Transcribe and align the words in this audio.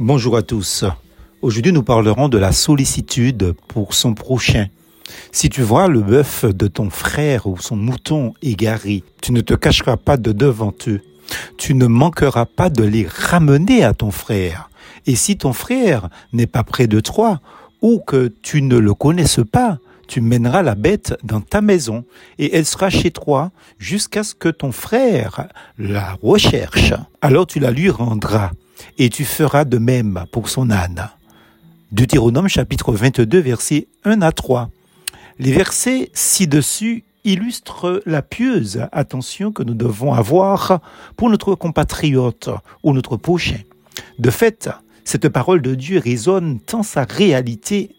Bonjour 0.00 0.36
à 0.36 0.42
tous. 0.42 0.84
Aujourd'hui, 1.42 1.72
nous 1.72 1.82
parlerons 1.82 2.28
de 2.28 2.38
la 2.38 2.52
sollicitude 2.52 3.56
pour 3.66 3.94
son 3.94 4.14
prochain. 4.14 4.68
Si 5.32 5.50
tu 5.50 5.62
vois 5.62 5.88
le 5.88 6.02
bœuf 6.02 6.44
de 6.44 6.68
ton 6.68 6.88
frère 6.88 7.48
ou 7.48 7.58
son 7.58 7.74
mouton 7.74 8.32
égaré, 8.40 9.02
tu 9.20 9.32
ne 9.32 9.40
te 9.40 9.54
cacheras 9.54 9.96
pas 9.96 10.16
de 10.16 10.30
devant 10.30 10.72
eux. 10.86 11.00
Tu 11.56 11.74
ne 11.74 11.88
manqueras 11.88 12.46
pas 12.46 12.70
de 12.70 12.84
les 12.84 13.08
ramener 13.08 13.82
à 13.82 13.92
ton 13.92 14.12
frère. 14.12 14.70
Et 15.06 15.16
si 15.16 15.36
ton 15.36 15.52
frère 15.52 16.10
n'est 16.32 16.46
pas 16.46 16.62
près 16.62 16.86
de 16.86 17.00
toi 17.00 17.40
ou 17.82 17.98
que 17.98 18.32
tu 18.40 18.62
ne 18.62 18.76
le 18.78 18.94
connaisses 18.94 19.40
pas, 19.50 19.78
tu 20.06 20.20
mèneras 20.20 20.62
la 20.62 20.76
bête 20.76 21.18
dans 21.24 21.40
ta 21.40 21.60
maison 21.60 22.04
et 22.38 22.54
elle 22.54 22.66
sera 22.66 22.88
chez 22.88 23.10
toi 23.10 23.50
jusqu'à 23.80 24.22
ce 24.22 24.36
que 24.36 24.48
ton 24.48 24.70
frère 24.70 25.48
la 25.76 26.16
recherche. 26.22 26.94
Alors 27.20 27.48
tu 27.48 27.58
la 27.58 27.72
lui 27.72 27.90
rendras 27.90 28.52
et 28.98 29.10
tu 29.10 29.24
feras 29.24 29.64
de 29.64 29.78
même 29.78 30.24
pour 30.32 30.48
son 30.48 30.70
âne. 30.70 31.10
Deutéronome 31.92 32.48
chapitre 32.48 32.92
22 32.92 33.38
versets 33.38 33.88
1 34.04 34.22
à 34.22 34.32
3. 34.32 34.70
Les 35.38 35.52
versets 35.52 36.10
ci-dessus 36.12 37.04
illustrent 37.24 38.02
la 38.06 38.22
pieuse 38.22 38.86
attention 38.92 39.52
que 39.52 39.62
nous 39.62 39.74
devons 39.74 40.12
avoir 40.12 40.80
pour 41.16 41.30
notre 41.30 41.54
compatriote 41.54 42.50
ou 42.82 42.92
notre 42.92 43.16
prochain. 43.16 43.60
De 44.18 44.30
fait, 44.30 44.68
cette 45.04 45.28
parole 45.28 45.62
de 45.62 45.74
Dieu 45.74 45.98
résonne 45.98 46.60
tant 46.60 46.82
sa 46.82 47.04
réalité 47.04 47.94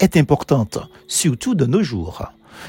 est 0.00 0.16
importante, 0.16 0.78
surtout 1.06 1.54
de 1.54 1.66
nos 1.66 1.82
jours. 1.82 2.24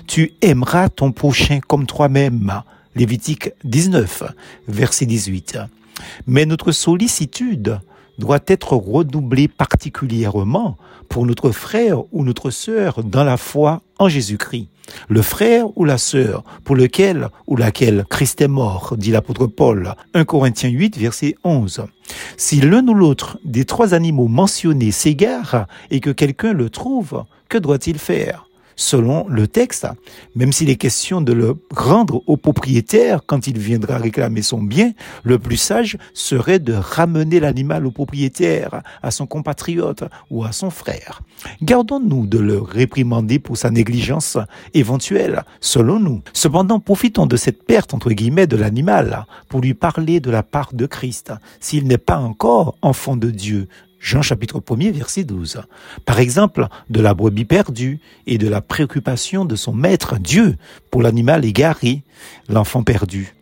Tu 0.08 0.34
aimeras 0.42 0.90
ton 0.90 1.12
prochain 1.12 1.60
comme 1.60 1.86
toi-même. 1.86 2.62
Lévitique 2.96 3.52
19, 3.64 4.24
verset 4.68 5.06
18. 5.06 5.58
Mais 6.28 6.46
notre 6.46 6.72
sollicitude 6.72 7.80
doit 8.20 8.40
être 8.48 8.74
redoublée 8.74 9.48
particulièrement 9.48 10.78
pour 11.08 11.26
notre 11.26 11.52
frère 11.52 12.04
ou 12.12 12.24
notre 12.24 12.52
sœur 12.52 13.04
dans 13.04 13.24
la 13.24 13.38
foi 13.38 13.82
en 13.98 14.10
Jésus-Christ. 14.10 14.68
Le 15.08 15.22
frère 15.22 15.66
ou 15.78 15.86
la 15.86 15.98
sœur 15.98 16.44
pour 16.64 16.76
lequel 16.76 17.30
ou 17.48 17.56
laquelle 17.56 18.06
Christ 18.10 18.42
est 18.42 18.48
mort, 18.48 18.96
dit 18.98 19.12
l'apôtre 19.12 19.48
Paul, 19.48 19.94
1 20.14 20.26
Corinthiens 20.26 20.70
8, 20.70 20.98
verset 20.98 21.36
11. 21.44 21.86
Si 22.38 22.60
l'un 22.60 22.88
ou 22.88 22.94
l'autre 22.94 23.40
des 23.46 23.66
trois 23.66 23.94
animaux 23.94 24.28
mentionnés 24.28 24.92
s'égare 24.92 25.68
et 25.92 26.00
que 26.00 26.10
quelqu'un 26.10 26.54
le 26.54 26.70
trouve, 26.70 27.24
que 27.50 27.58
doit-il 27.58 28.00
faire? 28.00 28.49
Selon 28.80 29.28
le 29.28 29.48
texte, 29.48 29.88
même 30.36 30.54
s'il 30.54 30.70
est 30.70 30.78
question 30.78 31.20
de 31.20 31.34
le 31.34 31.56
rendre 31.76 32.24
au 32.28 32.38
propriétaire 32.38 33.22
quand 33.26 33.46
il 33.46 33.60
viendra 33.60 33.98
réclamer 33.98 34.42
son 34.42 34.64
bien, 34.64 34.94
le 35.24 35.38
plus 35.38 35.58
sage 35.58 35.98
serait 36.14 36.60
de 36.60 36.74
ramener 36.74 37.42
l'animal 37.42 37.86
au 37.86 37.92
propriétaire, 37.92 38.82
à 39.04 39.12
son 39.12 39.28
compatriote 39.28 40.06
ou 40.32 40.46
à 40.46 40.54
son 40.54 40.70
frère. 40.70 41.22
Gardons-nous 41.62 42.26
de 42.26 42.40
le 42.40 42.60
réprimander 42.60 43.38
pour 43.38 43.58
sa 43.58 43.70
négligence 43.70 44.38
éventuelle, 44.74 45.44
selon 45.60 46.00
nous. 46.00 46.22
Cependant, 46.32 46.80
profitons 46.80 47.26
de 47.26 47.36
cette 47.36 47.64
perte, 47.64 47.94
entre 47.94 48.12
guillemets, 48.12 48.48
de 48.48 48.56
l'animal 48.56 49.26
pour 49.50 49.60
lui 49.60 49.74
parler 49.74 50.22
de 50.22 50.32
la 50.32 50.44
part 50.44 50.72
de 50.74 50.86
Christ, 50.86 51.34
s'il 51.60 51.86
n'est 51.86 51.98
pas 51.98 52.18
encore 52.18 52.78
enfant 52.82 53.18
de 53.18 53.30
Dieu, 53.30 53.68
Jean 54.00 54.22
chapitre 54.22 54.64
1 54.68 54.92
verset 54.92 55.24
12. 55.26 55.62
Par 56.06 56.20
exemple, 56.20 56.68
de 56.90 57.02
la 57.02 57.14
brebis 57.14 57.46
perdue 57.46 58.00
et 58.28 58.38
de 58.38 58.48
la 58.48 58.62
préoccupation 58.62 59.46
de 59.46 59.56
son 59.56 59.74
maître 59.74 60.18
Dieu 60.18 60.56
pour 60.90 61.02
l'animal 61.02 61.44
égaré, 61.46 62.04
l'enfant 62.48 62.84
perdu. 62.84 63.34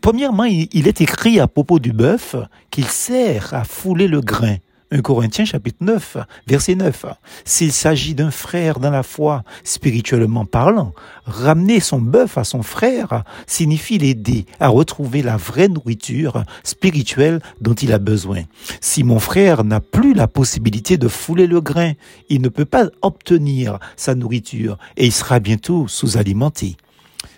Premièrement, 0.00 0.44
il 0.44 0.88
est 0.88 1.00
écrit 1.00 1.40
à 1.40 1.48
propos 1.48 1.78
du 1.78 1.92
bœuf 1.92 2.36
qu'il 2.70 2.86
sert 2.86 3.52
à 3.54 3.64
fouler 3.64 4.08
le 4.08 4.20
grain. 4.20 4.56
1 4.92 5.02
Corinthiens 5.02 5.44
chapitre 5.44 5.78
9, 5.82 6.16
verset 6.48 6.74
9. 6.74 7.06
S'il 7.44 7.72
s'agit 7.72 8.14
d'un 8.14 8.32
frère 8.32 8.80
dans 8.80 8.90
la 8.90 9.04
foi, 9.04 9.44
spirituellement 9.62 10.44
parlant, 10.44 10.92
ramener 11.26 11.78
son 11.78 12.00
bœuf 12.00 12.36
à 12.36 12.42
son 12.42 12.62
frère 12.62 13.22
signifie 13.46 13.98
l'aider 13.98 14.46
à 14.58 14.66
retrouver 14.66 15.22
la 15.22 15.36
vraie 15.36 15.68
nourriture 15.68 16.42
spirituelle 16.64 17.40
dont 17.60 17.74
il 17.74 17.92
a 17.92 17.98
besoin. 17.98 18.42
Si 18.80 19.04
mon 19.04 19.20
frère 19.20 19.62
n'a 19.62 19.80
plus 19.80 20.12
la 20.12 20.26
possibilité 20.26 20.96
de 20.96 21.06
fouler 21.06 21.46
le 21.46 21.60
grain, 21.60 21.92
il 22.28 22.42
ne 22.42 22.48
peut 22.48 22.64
pas 22.64 22.86
obtenir 23.02 23.78
sa 23.96 24.16
nourriture 24.16 24.76
et 24.96 25.06
il 25.06 25.12
sera 25.12 25.38
bientôt 25.38 25.86
sous-alimenté. 25.86 26.76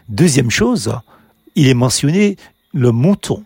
Deuxième 0.09 0.51
chose, 0.51 0.95
il 1.55 1.69
est 1.69 1.75
mentionné 1.75 2.37
le 2.73 2.93
mouton. 2.93 3.45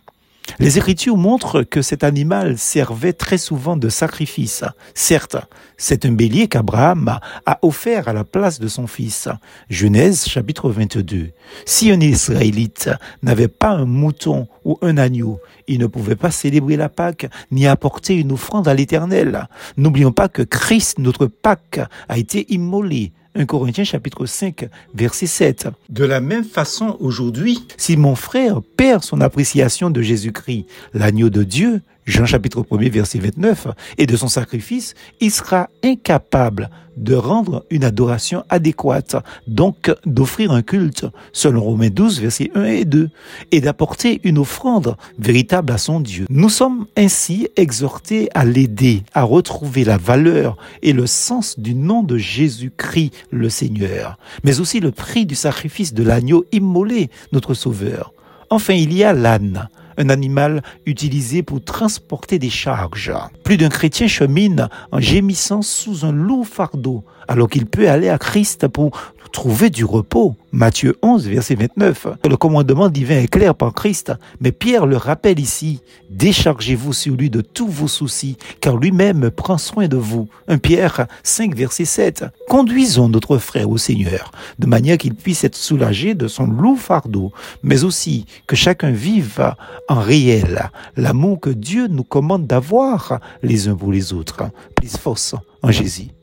Les 0.58 0.78
Écritures 0.78 1.16
montrent 1.16 1.62
que 1.62 1.82
cet 1.82 2.04
animal 2.04 2.56
servait 2.56 3.12
très 3.12 3.38
souvent 3.38 3.76
de 3.76 3.88
sacrifice. 3.88 4.64
Certes, 4.94 5.36
c'est 5.76 6.06
un 6.06 6.12
bélier 6.12 6.48
qu'Abraham 6.48 7.18
a 7.44 7.58
offert 7.62 8.08
à 8.08 8.12
la 8.12 8.24
place 8.24 8.58
de 8.58 8.68
son 8.68 8.86
fils. 8.86 9.28
Genèse 9.68 10.26
chapitre 10.26 10.70
22. 10.70 11.30
Si 11.66 11.90
un 11.90 12.00
Israélite 12.00 12.90
n'avait 13.22 13.48
pas 13.48 13.70
un 13.70 13.84
mouton 13.84 14.48
ou 14.64 14.78
un 14.82 14.96
agneau, 14.96 15.40
il 15.68 15.78
ne 15.80 15.86
pouvait 15.86 16.16
pas 16.16 16.30
célébrer 16.30 16.76
la 16.76 16.88
Pâque 16.88 17.28
ni 17.50 17.66
apporter 17.66 18.14
une 18.14 18.32
offrande 18.32 18.68
à 18.68 18.74
l'Éternel. 18.74 19.48
N'oublions 19.76 20.12
pas 20.12 20.28
que 20.28 20.42
Christ, 20.42 20.98
notre 20.98 21.26
Pâque, 21.26 21.80
a 22.08 22.18
été 22.18 22.52
immolé 22.52 23.12
1 23.36 23.44
Corinthiens 23.44 23.84
chapitre 23.84 24.24
5 24.24 24.68
verset 24.94 25.26
7. 25.26 25.68
De 25.90 26.04
la 26.04 26.20
même 26.20 26.44
façon 26.44 26.96
aujourd'hui, 27.00 27.66
si 27.76 27.96
mon 27.96 28.14
frère 28.14 28.62
perd 28.76 29.04
son 29.04 29.20
appréciation 29.20 29.90
de 29.90 30.00
Jésus-Christ, 30.00 30.66
l'agneau 30.94 31.28
de 31.28 31.42
Dieu, 31.42 31.82
Jean 32.06 32.24
chapitre 32.24 32.64
1 32.70 32.88
verset 32.88 33.18
29, 33.18 33.66
et 33.98 34.06
de 34.06 34.16
son 34.16 34.28
sacrifice, 34.28 34.94
il 35.20 35.32
sera 35.32 35.68
incapable 35.82 36.70
de 36.96 37.14
rendre 37.14 37.66
une 37.68 37.84
adoration 37.84 38.44
adéquate, 38.48 39.16
donc 39.48 39.92
d'offrir 40.06 40.52
un 40.52 40.62
culte, 40.62 41.06
selon 41.32 41.62
Romains 41.62 41.90
12 41.90 42.20
verset 42.20 42.50
1 42.54 42.64
et 42.64 42.84
2, 42.84 43.10
et 43.50 43.60
d'apporter 43.60 44.20
une 44.22 44.38
offrande 44.38 44.96
véritable 45.18 45.72
à 45.72 45.78
son 45.78 46.00
Dieu. 46.00 46.26
Nous 46.30 46.48
sommes 46.48 46.86
ainsi 46.96 47.48
exhortés 47.56 48.28
à 48.34 48.44
l'aider 48.44 49.02
à 49.12 49.24
retrouver 49.24 49.84
la 49.84 49.98
valeur 49.98 50.56
et 50.82 50.92
le 50.92 51.06
sens 51.06 51.58
du 51.58 51.74
nom 51.74 52.04
de 52.04 52.16
Jésus-Christ 52.16 53.12
le 53.30 53.50
Seigneur, 53.50 54.16
mais 54.44 54.60
aussi 54.60 54.78
le 54.78 54.92
prix 54.92 55.26
du 55.26 55.34
sacrifice 55.34 55.92
de 55.92 56.04
l'agneau 56.04 56.44
immolé, 56.52 57.10
notre 57.32 57.54
Sauveur. 57.54 58.12
Enfin, 58.48 58.74
il 58.74 58.92
y 58.92 59.02
a 59.02 59.12
l'âne 59.12 59.68
un 59.98 60.08
animal 60.08 60.62
utilisé 60.84 61.42
pour 61.42 61.62
transporter 61.62 62.38
des 62.38 62.50
charges. 62.50 63.12
Plus 63.44 63.56
d'un 63.56 63.68
chrétien 63.68 64.08
chemine 64.08 64.68
en 64.92 65.00
gémissant 65.00 65.62
sous 65.62 66.04
un 66.04 66.12
lourd 66.12 66.46
fardeau, 66.46 67.04
alors 67.28 67.48
qu'il 67.48 67.66
peut 67.66 67.88
aller 67.88 68.08
à 68.08 68.18
Christ 68.18 68.68
pour 68.68 68.98
trouver 69.30 69.70
du 69.70 69.84
repos. 69.84 70.36
Matthieu 70.52 70.96
11, 71.02 71.28
verset 71.28 71.54
29. 71.54 72.06
Le 72.28 72.36
commandement 72.36 72.88
divin 72.88 73.16
est 73.16 73.28
clair 73.28 73.54
par 73.54 73.74
Christ, 73.74 74.12
mais 74.40 74.52
Pierre 74.52 74.86
le 74.86 74.96
rappelle 74.96 75.38
ici. 75.38 75.80
Déchargez-vous 76.10 76.92
sur 76.92 77.14
lui 77.14 77.28
de 77.28 77.40
tous 77.40 77.68
vos 77.68 77.88
soucis, 77.88 78.36
car 78.60 78.76
lui-même 78.76 79.30
prend 79.30 79.58
soin 79.58 79.88
de 79.88 79.96
vous. 79.96 80.28
1 80.48 80.58
Pierre 80.58 81.06
5, 81.22 81.54
verset 81.54 81.84
7. 81.84 82.24
Conduisons 82.48 83.08
notre 83.08 83.38
frère 83.38 83.68
au 83.68 83.78
Seigneur, 83.78 84.30
de 84.58 84.66
manière 84.66 84.98
qu'il 84.98 85.14
puisse 85.14 85.44
être 85.44 85.56
soulagé 85.56 86.14
de 86.14 86.28
son 86.28 86.46
lourd 86.46 86.78
fardeau, 86.78 87.32
mais 87.62 87.84
aussi 87.84 88.24
que 88.46 88.56
chacun 88.56 88.90
vive 88.90 89.54
en 89.88 90.00
réel 90.00 90.70
l'amour 90.96 91.40
que 91.40 91.50
Dieu 91.50 91.86
nous 91.88 92.04
commande 92.04 92.46
d'avoir 92.46 93.20
les 93.42 93.68
uns 93.68 93.76
pour 93.76 93.92
les 93.92 94.12
autres. 94.12 94.44
Plus 94.74 94.96
force 94.96 95.34
en 95.62 95.70
Jésus. 95.70 96.16